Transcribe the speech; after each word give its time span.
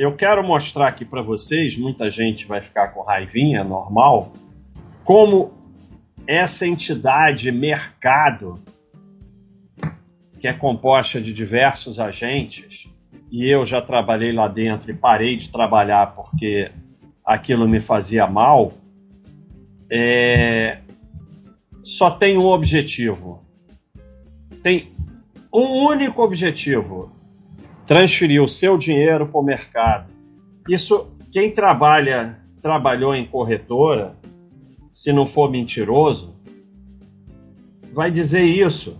eu 0.00 0.16
quero 0.16 0.42
mostrar 0.42 0.88
aqui 0.88 1.04
para 1.04 1.20
vocês, 1.20 1.76
muita 1.76 2.10
gente 2.10 2.46
vai 2.46 2.62
ficar 2.62 2.88
com 2.88 3.02
raivinha, 3.02 3.62
normal, 3.62 4.32
como 5.04 5.52
essa 6.26 6.66
entidade 6.66 7.52
mercado, 7.52 8.58
que 10.38 10.48
é 10.48 10.54
composta 10.54 11.20
de 11.20 11.34
diversos 11.34 12.00
agentes, 12.00 12.90
e 13.30 13.46
eu 13.46 13.66
já 13.66 13.82
trabalhei 13.82 14.32
lá 14.32 14.48
dentro 14.48 14.90
e 14.90 14.94
parei 14.94 15.36
de 15.36 15.50
trabalhar 15.50 16.14
porque 16.14 16.72
aquilo 17.22 17.68
me 17.68 17.78
fazia 17.78 18.26
mal, 18.26 18.72
é... 19.92 20.78
só 21.82 22.10
tem 22.10 22.38
um 22.38 22.46
objetivo. 22.46 23.44
Tem 24.62 24.94
um 25.52 25.84
único 25.84 26.22
objetivo: 26.22 27.12
transferir 27.90 28.40
o 28.40 28.46
seu 28.46 28.78
dinheiro 28.78 29.26
para 29.26 29.40
o 29.40 29.42
mercado. 29.42 30.12
Isso, 30.68 31.10
quem 31.32 31.50
trabalha, 31.50 32.38
trabalhou 32.62 33.16
em 33.16 33.26
corretora, 33.26 34.16
se 34.92 35.12
não 35.12 35.26
for 35.26 35.50
mentiroso, 35.50 36.36
vai 37.92 38.08
dizer 38.08 38.44
isso. 38.44 38.96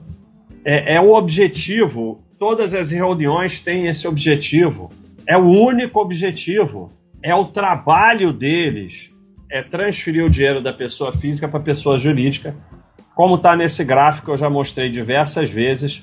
É, 0.64 0.96
é 0.96 1.00
o 1.00 1.14
objetivo. 1.14 2.20
Todas 2.36 2.74
as 2.74 2.90
reuniões 2.90 3.60
têm 3.60 3.86
esse 3.86 4.08
objetivo. 4.08 4.90
É 5.24 5.36
o 5.36 5.46
único 5.46 6.00
objetivo. 6.00 6.90
É 7.22 7.32
o 7.32 7.44
trabalho 7.44 8.32
deles. 8.32 9.14
É 9.48 9.62
transferir 9.62 10.24
o 10.24 10.30
dinheiro 10.30 10.60
da 10.60 10.72
pessoa 10.72 11.12
física 11.12 11.46
para 11.46 11.60
a 11.60 11.62
pessoa 11.62 11.96
jurídica. 11.96 12.56
Como 13.14 13.36
está 13.36 13.54
nesse 13.54 13.84
gráfico, 13.84 14.32
eu 14.32 14.36
já 14.36 14.50
mostrei 14.50 14.90
diversas 14.90 15.48
vezes. 15.48 16.02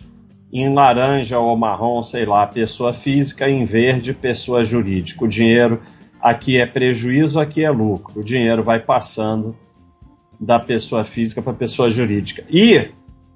Em 0.51 0.73
laranja 0.73 1.39
ou 1.39 1.57
marrom, 1.57 2.01
sei 2.01 2.25
lá, 2.25 2.47
pessoa 2.47 2.93
física, 2.93 3.49
em 3.49 3.65
verde, 3.65 4.13
pessoa 4.13 4.63
jurídica. 4.63 5.25
O 5.25 5.27
dinheiro 5.27 5.81
aqui 6.21 6.57
é 6.57 6.65
prejuízo, 6.65 7.39
aqui 7.39 7.63
é 7.63 7.69
lucro. 7.69 8.22
O 8.22 8.23
dinheiro 8.23 8.63
vai 8.63 8.80
passando 8.80 9.55
da 10.39 10.59
pessoa 10.59 11.03
física 11.03 11.41
para 11.41 11.53
pessoa 11.53 11.89
jurídica. 11.89 12.44
E 12.49 12.89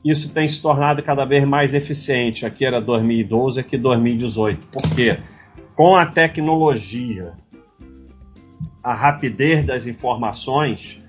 isso 0.03 0.33
tem 0.33 0.47
se 0.47 0.61
tornado 0.61 1.03
cada 1.03 1.25
vez 1.25 1.45
mais 1.45 1.73
eficiente. 1.73 2.45
Aqui 2.45 2.65
era 2.65 2.81
2012, 2.81 3.59
aqui 3.59 3.77
2018. 3.77 4.67
Por 4.67 4.83
quê? 4.95 5.19
Com 5.75 5.95
a 5.95 6.05
tecnologia, 6.05 7.33
a 8.83 8.93
rapidez 8.93 9.63
das 9.63 9.85
informações, 9.85 11.01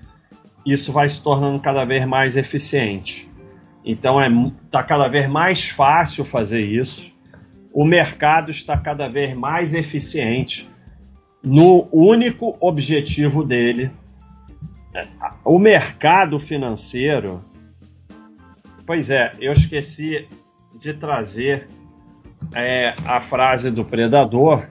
isso 0.65 0.91
vai 0.91 1.09
se 1.09 1.23
tornando 1.23 1.59
cada 1.59 1.83
vez 1.85 2.05
mais 2.05 2.37
eficiente. 2.37 3.29
Então 3.85 4.21
está 4.21 4.29
é, 4.29 4.51
tá 4.71 4.83
cada 4.83 5.07
vez 5.07 5.27
mais 5.29 5.69
fácil 5.69 6.23
fazer 6.23 6.61
isso. 6.61 7.11
O 7.73 7.85
mercado 7.85 8.51
está 8.51 8.77
cada 8.77 9.07
vez 9.07 9.33
mais 9.35 9.73
eficiente 9.73 10.69
no 11.43 11.89
único 11.91 12.55
objetivo 12.61 13.43
dele, 13.43 13.91
o 15.43 15.59
mercado 15.59 16.39
financeiro. 16.39 17.43
Pois 18.85 19.09
é, 19.09 19.33
eu 19.39 19.51
esqueci 19.51 20.27
de 20.77 20.93
trazer 20.93 21.67
é, 22.53 22.95
a 23.05 23.19
frase 23.19 23.69
do 23.69 23.83
predador. 23.83 24.67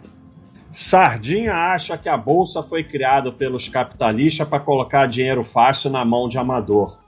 Sardinha 0.70 1.54
acha 1.54 1.98
que 1.98 2.08
a 2.08 2.16
bolsa 2.16 2.62
foi 2.62 2.84
criada 2.84 3.30
pelos 3.30 3.68
capitalistas 3.68 4.48
para 4.48 4.60
colocar 4.60 5.06
dinheiro 5.06 5.44
fácil 5.44 5.90
na 5.90 6.04
mão 6.04 6.28
de 6.28 6.38
amador. 6.38 6.98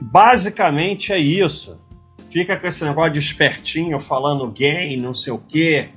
Basicamente 0.00 1.12
é 1.12 1.18
isso. 1.18 1.80
Fica 2.28 2.58
com 2.58 2.66
esse 2.66 2.84
negócio 2.84 3.12
de 3.12 3.18
espertinho 3.18 3.98
falando 4.00 4.52
gain, 4.52 4.96
não 4.96 5.14
sei 5.14 5.32
o 5.32 5.38
que, 5.38 5.88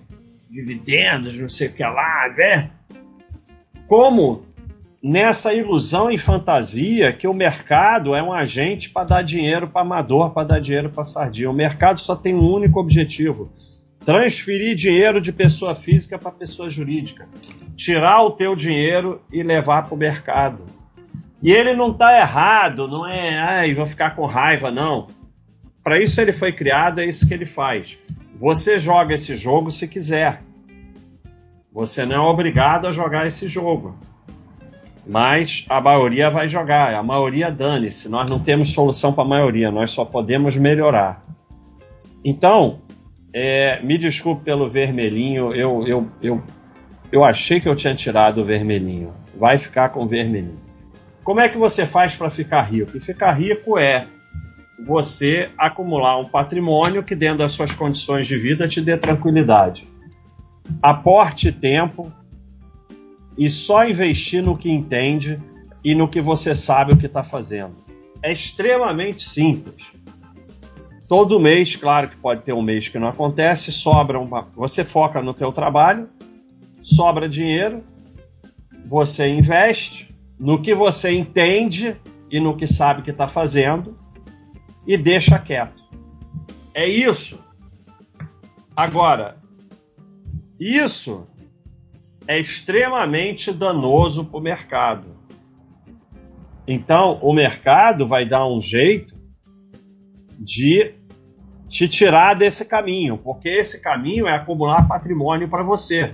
dividendos, 0.50 1.38
não 1.38 1.50
sei 1.50 1.68
o 1.68 1.74
que 1.74 1.84
lá, 1.84 2.34
né? 2.38 2.72
Como 3.88 4.46
nessa 5.02 5.54
ilusão 5.54 6.12
e 6.12 6.18
fantasia 6.18 7.14
que 7.14 7.28
o 7.28 7.34
mercado 7.34 8.14
é 8.14 8.22
um 8.22 8.34
agente 8.34 8.90
para 8.90 9.08
dar 9.08 9.22
dinheiro 9.24 9.68
para 9.68 9.82
amador, 9.82 10.32
para 10.32 10.48
dar 10.48 10.60
dinheiro 10.60 10.90
para 10.90 11.04
sardinha. 11.04 11.50
O 11.50 11.54
mercado 11.54 12.00
só 12.00 12.16
tem 12.16 12.36
um 12.36 12.54
único 12.54 12.80
objetivo: 12.80 13.50
transferir 14.04 14.76
dinheiro 14.76 15.20
de 15.20 15.32
pessoa 15.32 15.74
física 15.74 16.18
para 16.18 16.32
pessoa 16.32 16.70
jurídica, 16.70 17.28
tirar 17.76 18.24
o 18.24 18.32
teu 18.32 18.56
dinheiro 18.56 19.22
e 19.32 19.42
levar 19.42 19.86
para 19.86 19.96
o 19.96 19.98
mercado. 19.98 20.79
E 21.42 21.52
ele 21.52 21.74
não 21.74 21.92
está 21.92 22.20
errado, 22.20 22.88
não 22.88 23.08
é, 23.08 23.40
ai, 23.40 23.74
vou 23.74 23.86
ficar 23.86 24.16
com 24.16 24.26
raiva, 24.26 24.70
não. 24.70 25.08
Para 25.84 26.02
isso 26.02 26.20
ele 26.20 26.34
foi 26.34 26.52
criado, 26.52 27.00
é 27.00 27.06
isso 27.06 27.28
que 27.28 27.34
ele 27.34 27.46
faz. 27.46 28.00
Você 28.36 28.78
joga 28.78 29.14
esse 29.14 29.36
jogo 29.36 29.72
se 29.72 29.88
quiser. 29.88 30.42
Você 31.72 32.06
não 32.06 32.16
é 32.16 32.20
obrigado 32.20 32.88
a 32.88 32.92
jogar 32.92 33.26
esse 33.26 33.48
jogo 33.48 33.98
mas 35.10 35.66
a 35.68 35.82
maioria 35.82 36.30
vai 36.30 36.48
jogar. 36.48 36.94
A 36.94 37.02
maioria 37.02 37.52
dane-se. 37.52 38.08
Nós 38.10 38.30
não 38.30 38.38
temos 38.38 38.72
solução 38.72 39.12
para 39.12 39.24
a 39.24 39.28
maioria, 39.28 39.72
nós 39.72 39.90
só 39.90 40.06
podemos 40.06 40.56
melhorar. 40.56 41.26
Então, 42.24 42.82
é, 43.34 43.82
me 43.82 43.98
desculpe 43.98 44.44
pelo 44.44 44.70
vermelhinho, 44.70 45.52
eu, 45.52 45.88
eu, 45.88 46.08
eu, 46.22 46.44
eu 47.12 47.24
achei 47.24 47.60
que 47.60 47.68
eu 47.68 47.76
tinha 47.76 47.96
tirado 47.96 48.42
o 48.42 48.46
vermelhinho. 48.46 49.12
Vai 49.36 49.58
ficar 49.58 49.90
com 49.90 50.04
o 50.04 50.08
vermelhinho. 50.08 50.69
Como 51.24 51.40
é 51.40 51.50
que 51.50 51.58
você 51.58 51.86
faz 51.86 52.16
para 52.16 52.30
ficar 52.30 52.62
rico? 52.62 52.98
E 52.98 53.00
ficar 53.00 53.34
rico 53.34 53.78
é 53.78 54.08
você 54.86 55.52
acumular 55.58 56.18
um 56.18 56.26
patrimônio 56.26 57.04
que, 57.04 57.16
dentro 57.16 57.40
das 57.40 57.52
suas 57.52 57.74
condições 57.74 58.28
de 58.28 58.38
vida, 58.38 58.68
te 58.68 58.82
dê 58.82 58.98
tranquilidade. 58.98 59.88
Aporte 60.82 61.52
tempo, 61.52 62.12
e 63.38 63.50
só 63.50 63.88
investir 63.88 64.44
no 64.44 64.58
que 64.58 64.70
entende 64.70 65.40
e 65.84 65.96
no 65.96 66.10
que 66.10 66.22
você 66.22 66.54
sabe 66.54 66.94
o 66.94 66.98
que 66.98 67.06
está 67.06 67.24
fazendo. 67.24 67.76
É 68.22 68.34
extremamente 68.34 69.24
simples. 69.24 69.94
Todo 71.08 71.40
mês, 71.40 71.76
claro 71.76 72.10
que 72.10 72.18
pode 72.18 72.42
ter 72.44 72.54
um 72.54 72.62
mês 72.62 72.88
que 72.88 73.00
não 73.00 73.08
acontece, 73.08 73.72
sobra 73.72 74.20
uma. 74.20 74.48
Você 74.56 74.84
foca 74.84 75.22
no 75.22 75.34
teu 75.34 75.52
trabalho, 75.52 76.10
sobra 76.82 77.28
dinheiro, 77.28 77.82
você 78.86 79.28
investe 79.28 80.09
no 80.40 80.62
que 80.62 80.74
você 80.74 81.12
entende 81.12 82.00
e 82.32 82.40
no 82.40 82.56
que 82.56 82.66
sabe 82.66 83.02
que 83.02 83.12
está 83.12 83.28
fazendo 83.28 83.98
e 84.88 84.98
deixa 84.98 85.38
quieto. 85.38 85.84
É 86.74 86.88
isso. 86.88 87.44
Agora, 88.76 89.38
isso 90.60 91.28
é 92.26 92.40
extremamente 92.40 93.52
danoso 93.52 94.26
para 94.26 94.40
o 94.40 94.42
mercado. 94.42 95.18
Então, 96.68 97.20
o 97.22 97.34
mercado 97.34 98.08
vai 98.08 98.26
dar 98.26 98.48
um 98.48 98.62
jeito 98.62 99.16
de 100.38 100.94
te 101.68 101.88
tirar 101.88 102.34
desse 102.36 102.66
caminho, 102.66 103.18
porque 103.18 103.50
esse 103.50 103.82
caminho 103.82 104.28
é 104.28 104.34
acumular 104.34 104.88
patrimônio 104.88 105.50
para 105.50 105.64
você. 105.64 106.14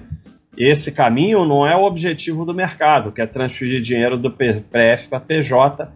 Esse 0.57 0.91
caminho 0.91 1.45
não 1.45 1.67
é 1.67 1.75
o 1.75 1.83
objetivo 1.83 2.45
do 2.45 2.53
mercado, 2.53 3.11
que 3.11 3.21
é 3.21 3.25
transferir 3.25 3.81
dinheiro 3.81 4.17
do 4.17 4.31
PF 4.31 5.09
para 5.09 5.19
PJ. 5.19 5.91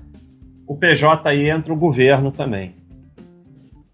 O 0.68 0.76
PJ 0.76 1.30
aí 1.30 1.50
entra 1.50 1.74
o 1.74 1.78
governo 1.78 2.32
também. 2.32 2.76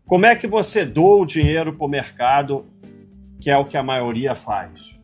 Como 0.06 0.26
é 0.26 0.36
que 0.36 0.48
você 0.48 0.86
doa 0.86 1.22
o 1.22 1.26
dinheiro 1.26 1.74
para 1.74 1.86
o 1.86 1.90
mercado, 1.90 2.66
que 3.40 3.50
é 3.50 3.58
o 3.58 3.66
que 3.66 3.78
a 3.78 3.84
maioria 3.84 4.36
faz? 4.36 4.96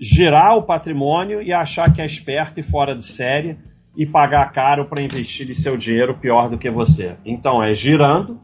girar 0.00 0.56
o 0.56 0.62
patrimônio 0.62 1.42
e 1.42 1.52
achar 1.52 1.92
que 1.92 2.00
é 2.00 2.06
esperto 2.06 2.60
e 2.60 2.62
fora 2.62 2.94
de 2.94 3.04
série 3.04 3.58
e 3.96 4.06
pagar 4.06 4.52
caro 4.52 4.84
para 4.84 5.00
investir 5.00 5.52
seu 5.54 5.76
dinheiro 5.76 6.14
pior 6.14 6.50
do 6.50 6.58
que 6.58 6.70
você. 6.70 7.16
Então 7.24 7.62
é 7.62 7.74
girando, 7.74 8.38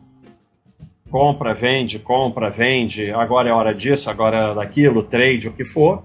compra, 1.12 1.52
vende, 1.52 1.98
compra, 1.98 2.48
vende, 2.48 3.10
agora 3.12 3.50
é 3.50 3.52
hora 3.52 3.74
disso, 3.74 4.08
agora 4.08 4.34
é 4.34 4.40
hora 4.40 4.54
daquilo, 4.54 5.02
trade, 5.02 5.46
o 5.46 5.52
que 5.52 5.62
for. 5.62 6.02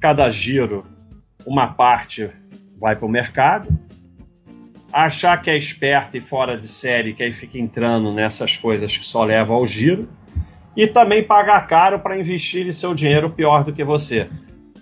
Cada 0.00 0.28
giro, 0.28 0.84
uma 1.46 1.68
parte 1.68 2.28
vai 2.76 2.96
para 2.96 3.06
o 3.06 3.08
mercado. 3.08 3.68
Achar 4.92 5.40
que 5.40 5.48
é 5.48 5.56
esperto 5.56 6.16
e 6.16 6.20
fora 6.20 6.58
de 6.58 6.66
série, 6.66 7.14
que 7.14 7.22
aí 7.22 7.32
fica 7.32 7.58
entrando 7.58 8.12
nessas 8.12 8.56
coisas 8.56 8.98
que 8.98 9.04
só 9.04 9.22
levam 9.22 9.54
ao 9.54 9.64
giro. 9.64 10.08
E 10.76 10.88
também 10.88 11.22
pagar 11.22 11.64
caro 11.68 12.00
para 12.00 12.18
investir 12.18 12.72
seu 12.74 12.92
dinheiro 12.92 13.30
pior 13.30 13.62
do 13.62 13.72
que 13.72 13.84
você. 13.84 14.28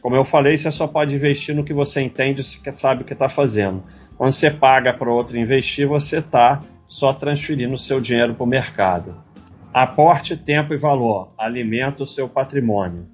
Como 0.00 0.16
eu 0.16 0.24
falei, 0.24 0.56
você 0.56 0.70
só 0.70 0.86
pode 0.86 1.14
investir 1.14 1.54
no 1.54 1.64
que 1.64 1.74
você 1.74 2.00
entende 2.00 2.40
e 2.40 2.72
sabe 2.72 3.02
o 3.02 3.04
que 3.04 3.12
está 3.12 3.28
fazendo. 3.28 3.84
Quando 4.16 4.32
você 4.32 4.50
paga 4.50 4.94
para 4.94 5.12
outro 5.12 5.36
investir, 5.36 5.86
você 5.86 6.20
está 6.20 6.62
só 6.88 7.12
transferindo 7.12 7.76
seu 7.76 8.00
dinheiro 8.00 8.34
para 8.34 8.44
o 8.44 8.46
mercado. 8.46 9.27
Aporte 9.72 10.36
tempo 10.36 10.74
e 10.74 10.78
valor, 10.78 11.32
alimenta 11.38 12.02
o 12.02 12.06
seu 12.06 12.28
patrimônio. 12.28 13.06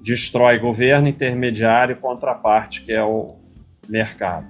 Destrói 0.00 0.58
governo, 0.58 1.08
intermediário 1.08 1.92
e 1.94 2.00
contraparte, 2.00 2.82
que 2.82 2.92
é 2.92 3.02
o 3.02 3.36
mercado. 3.88 4.46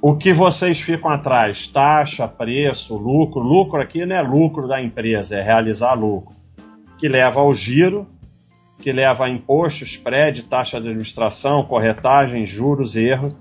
O 0.00 0.16
que 0.16 0.32
vocês 0.32 0.80
ficam 0.80 1.10
atrás? 1.10 1.68
Taxa, 1.68 2.28
preço, 2.28 2.96
lucro. 2.96 3.40
Lucro 3.40 3.80
aqui 3.80 4.04
não 4.04 4.16
é 4.16 4.22
lucro 4.22 4.68
da 4.68 4.80
empresa, 4.80 5.36
é 5.36 5.42
realizar 5.42 5.94
lucro. 5.94 6.34
Que 6.98 7.08
leva 7.08 7.40
ao 7.40 7.52
giro 7.52 8.06
que 8.80 8.92
leva 8.92 9.24
a 9.24 9.28
impostos, 9.28 9.88
spread, 9.88 10.44
taxa 10.44 10.80
de 10.80 10.88
administração, 10.88 11.64
corretagem, 11.64 12.44
juros, 12.46 12.96
erro, 12.96 13.36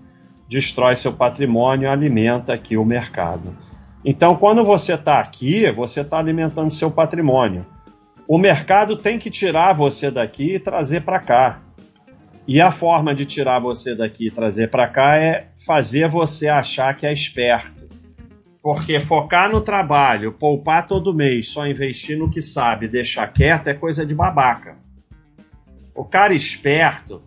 destrói 0.47 0.95
seu 0.95 1.13
patrimônio, 1.13 1.89
alimenta 1.89 2.53
aqui 2.53 2.77
o 2.77 2.85
mercado. 2.85 3.55
Então, 4.07 4.35
quando 4.35 4.63
você 4.63 4.93
está 4.93 5.19
aqui, 5.19 5.71
você 5.71 6.01
está 6.01 6.19
alimentando 6.19 6.71
seu 6.71 6.91
patrimônio. 6.91 7.65
O 8.27 8.37
mercado 8.37 8.95
tem 8.95 9.17
que 9.17 9.31
tirar 9.31 9.73
você 9.73 10.11
daqui 10.11 10.55
e 10.55 10.59
trazer 10.59 11.01
para 11.01 11.19
cá. 11.19 11.61
E 12.47 12.61
a 12.61 12.69
forma 12.69 13.15
de 13.15 13.25
tirar 13.25 13.59
você 13.59 13.95
daqui 13.95 14.27
e 14.27 14.31
trazer 14.31 14.69
para 14.69 14.87
cá 14.87 15.17
é 15.17 15.47
fazer 15.65 16.07
você 16.07 16.47
achar 16.47 16.95
que 16.95 17.07
é 17.07 17.11
esperto. 17.11 17.89
Porque 18.61 18.99
focar 18.99 19.51
no 19.51 19.59
trabalho, 19.59 20.31
poupar 20.33 20.85
todo 20.85 21.13
mês, 21.13 21.49
só 21.49 21.65
investir 21.65 22.15
no 22.15 22.29
que 22.29 22.43
sabe, 22.43 22.87
deixar 22.87 23.25
quieto 23.33 23.69
é 23.69 23.73
coisa 23.73 24.05
de 24.05 24.13
babaca. 24.13 24.77
O 25.95 26.05
cara 26.05 26.33
esperto, 26.35 27.23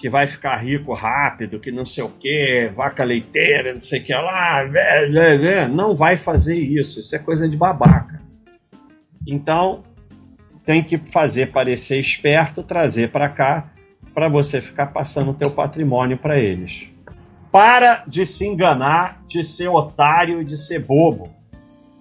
que 0.00 0.08
vai 0.08 0.26
ficar 0.26 0.56
rico 0.56 0.94
rápido, 0.94 1.60
que 1.60 1.70
não 1.70 1.84
sei 1.84 2.02
o 2.02 2.08
que, 2.08 2.70
vaca 2.74 3.04
leiteira, 3.04 3.74
não 3.74 3.80
sei 3.80 4.00
o 4.00 4.02
que 4.02 4.14
lá, 4.14 4.62
não 5.70 5.94
vai 5.94 6.16
fazer 6.16 6.58
isso. 6.58 7.00
Isso 7.00 7.14
é 7.14 7.18
coisa 7.18 7.46
de 7.46 7.54
babaca. 7.54 8.18
Então, 9.26 9.84
tem 10.64 10.82
que 10.82 10.96
fazer 10.96 11.52
parecer 11.52 12.00
esperto, 12.00 12.62
trazer 12.62 13.10
para 13.10 13.28
cá 13.28 13.70
para 14.14 14.26
você 14.26 14.62
ficar 14.62 14.86
passando 14.86 15.32
o 15.32 15.34
teu 15.34 15.50
patrimônio 15.50 16.16
para 16.16 16.38
eles. 16.38 16.88
Para 17.52 18.02
de 18.06 18.24
se 18.24 18.46
enganar, 18.46 19.22
de 19.28 19.44
ser 19.44 19.68
otário 19.68 20.40
e 20.40 20.46
de 20.46 20.56
ser 20.56 20.78
bobo. 20.78 21.28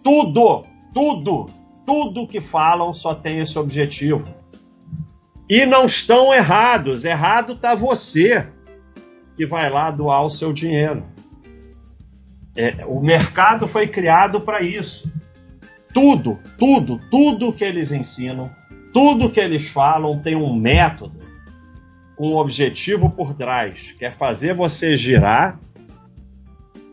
Tudo, 0.02 0.64
tudo, 0.94 1.48
tudo 1.86 2.28
que 2.28 2.40
falam 2.40 2.94
só 2.94 3.14
tem 3.14 3.40
esse 3.40 3.60
objetivo. 3.60 4.39
E 5.50 5.66
não 5.66 5.86
estão 5.86 6.34
errados. 6.34 7.04
Errado 7.04 7.54
está 7.54 7.74
você 7.74 8.48
que 9.36 9.46
vai 9.46 9.70
lá 9.70 9.90
doar 9.90 10.24
o 10.24 10.30
seu 10.30 10.54
dinheiro. 10.54 11.04
É, 12.56 12.86
o 12.86 13.02
mercado 13.02 13.68
foi 13.68 13.88
criado 13.88 14.42
para 14.42 14.62
isso. 14.62 15.12
Tudo, 15.94 16.38
tudo, 16.58 17.00
tudo 17.10 17.54
que 17.54 17.64
eles 17.64 17.92
ensinam, 17.92 18.52
tudo 18.94 19.32
que 19.32 19.40
eles 19.40 19.68
falam 19.68 20.22
tem 20.22 20.36
um 20.36 20.54
método 20.54 21.20
um 22.20 22.36
objetivo 22.36 23.10
por 23.10 23.34
trás, 23.34 23.94
que 23.98 24.04
é 24.04 24.12
fazer 24.12 24.54
você 24.54 24.98
girar, 24.98 25.58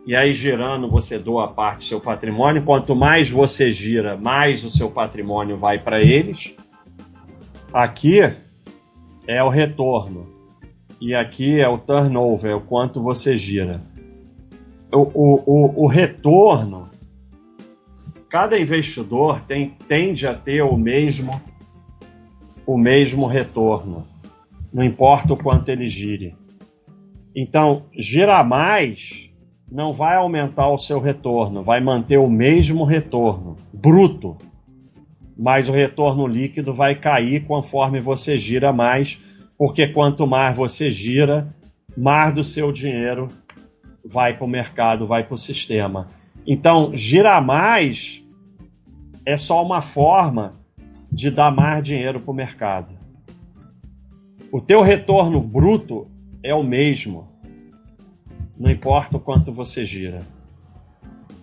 e 0.06 0.14
aí 0.14 0.32
girando 0.32 0.88
você 0.88 1.18
doa 1.18 1.48
parte 1.48 1.78
do 1.78 1.84
seu 1.84 2.00
patrimônio. 2.00 2.62
Quanto 2.62 2.94
mais 2.94 3.28
você 3.28 3.72
gira, 3.72 4.16
mais 4.16 4.64
o 4.64 4.70
seu 4.70 4.88
patrimônio 4.88 5.56
vai 5.56 5.80
para 5.80 6.00
eles. 6.00 6.54
Aqui 7.72 8.20
é 9.26 9.42
o 9.42 9.48
retorno, 9.48 10.26
e 11.00 11.14
aqui 11.14 11.60
é 11.60 11.68
o 11.68 11.78
turnover, 11.78 12.50
é 12.50 12.54
o 12.54 12.60
quanto 12.60 13.02
você 13.02 13.36
gira. 13.36 13.82
O, 14.92 14.98
o, 14.98 15.42
o, 15.46 15.84
o 15.84 15.86
retorno, 15.86 16.88
cada 18.28 18.58
investidor 18.58 19.40
tem, 19.42 19.76
tende 19.86 20.26
a 20.26 20.34
ter 20.34 20.62
o 20.62 20.76
mesmo, 20.76 21.40
o 22.64 22.78
mesmo 22.78 23.26
retorno 23.26 24.06
não 24.76 24.84
importa 24.84 25.32
o 25.32 25.36
quanto 25.36 25.70
ele 25.70 25.88
gire. 25.88 26.36
Então, 27.34 27.84
girar 27.96 28.46
mais 28.46 29.30
não 29.72 29.92
vai 29.92 30.16
aumentar 30.16 30.68
o 30.68 30.78
seu 30.78 31.00
retorno, 31.00 31.62
vai 31.62 31.80
manter 31.80 32.18
o 32.18 32.28
mesmo 32.28 32.84
retorno 32.84 33.56
bruto, 33.72 34.36
mas 35.36 35.68
o 35.68 35.72
retorno 35.72 36.26
líquido 36.26 36.72
vai 36.72 36.94
cair 36.94 37.44
conforme 37.44 38.00
você 38.00 38.38
gira 38.38 38.72
mais, 38.72 39.20
porque 39.58 39.86
quanto 39.86 40.26
mais 40.26 40.56
você 40.56 40.90
gira, 40.90 41.54
mais 41.96 42.32
do 42.32 42.42
seu 42.42 42.72
dinheiro 42.72 43.28
vai 44.04 44.34
para 44.36 44.44
o 44.44 44.48
mercado, 44.48 45.06
vai 45.06 45.24
para 45.24 45.34
o 45.34 45.38
sistema. 45.38 46.08
Então, 46.46 46.90
girar 46.94 47.44
mais 47.44 48.24
é 49.24 49.36
só 49.36 49.62
uma 49.62 49.82
forma 49.82 50.54
de 51.10 51.30
dar 51.30 51.50
mais 51.50 51.82
dinheiro 51.82 52.20
para 52.20 52.30
o 52.30 52.34
mercado. 52.34 52.94
O 54.52 54.60
teu 54.60 54.80
retorno 54.80 55.40
bruto 55.40 56.06
é 56.42 56.54
o 56.54 56.62
mesmo. 56.62 57.28
Não 58.56 58.70
importa 58.70 59.16
o 59.16 59.20
quanto 59.20 59.52
você 59.52 59.84
gira. 59.84 60.22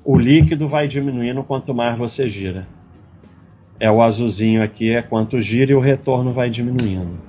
O 0.03 0.17
líquido 0.17 0.67
vai 0.67 0.87
diminuindo 0.87 1.43
quanto 1.43 1.73
mais 1.73 1.97
você 1.97 2.27
gira. 2.29 2.67
É 3.79 3.91
o 3.91 4.01
azulzinho 4.01 4.63
aqui, 4.63 4.91
é 4.91 5.01
quanto 5.01 5.41
gira 5.41 5.71
e 5.71 5.75
o 5.75 5.79
retorno 5.79 6.31
vai 6.31 6.49
diminuindo. 6.49 7.19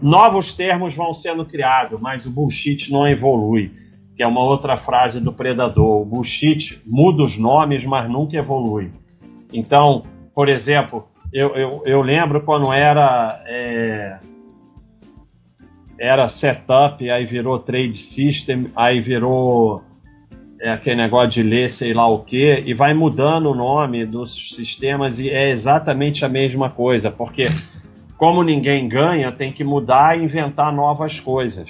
Novos 0.00 0.54
termos 0.54 0.94
vão 0.94 1.14
sendo 1.14 1.44
criados, 1.44 2.00
mas 2.00 2.26
o 2.26 2.30
bullshit 2.30 2.90
não 2.90 3.06
evolui, 3.06 3.72
que 4.16 4.22
é 4.22 4.26
uma 4.26 4.42
outra 4.42 4.76
frase 4.76 5.20
do 5.20 5.32
predador. 5.32 6.02
O 6.02 6.04
bullshit 6.04 6.82
muda 6.86 7.22
os 7.22 7.38
nomes, 7.38 7.84
mas 7.84 8.10
nunca 8.10 8.36
evolui. 8.36 8.90
Então, 9.52 10.04
por 10.34 10.48
exemplo, 10.48 11.06
eu, 11.32 11.54
eu, 11.54 11.82
eu 11.84 12.02
lembro 12.02 12.42
quando 12.42 12.72
era 12.72 13.42
é, 13.46 14.18
era 15.98 16.28
setup, 16.28 17.08
aí 17.08 17.24
virou 17.24 17.58
trade 17.60 17.96
system, 17.96 18.66
aí 18.74 19.00
virou 19.00 19.84
é, 20.62 20.70
aquele 20.70 20.96
negócio 20.96 21.28
de 21.30 21.42
ler 21.42 21.70
sei 21.70 21.92
lá 21.92 22.06
o 22.06 22.20
que, 22.20 22.62
e 22.64 22.72
vai 22.72 22.94
mudando 22.94 23.50
o 23.50 23.54
nome 23.54 24.06
dos 24.06 24.54
sistemas 24.54 25.18
e 25.18 25.28
é 25.28 25.50
exatamente 25.50 26.24
a 26.24 26.28
mesma 26.28 26.70
coisa, 26.70 27.10
porque 27.10 27.46
como 28.16 28.44
ninguém 28.44 28.88
ganha, 28.88 29.32
tem 29.32 29.52
que 29.52 29.64
mudar 29.64 30.16
e 30.16 30.22
inventar 30.22 30.72
novas 30.72 31.18
coisas. 31.18 31.68